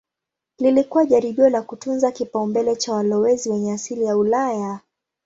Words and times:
Lilikuwa 0.59 1.05
jaribio 1.05 1.49
la 1.49 1.61
kutunza 1.61 2.11
kipaumbele 2.11 2.75
cha 2.75 2.93
walowezi 2.93 3.49
wenye 3.49 3.73
asili 3.73 4.05
ya 4.05 4.17
Ulaya. 4.17 4.79